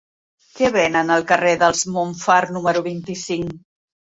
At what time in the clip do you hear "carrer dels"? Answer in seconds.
1.31-1.83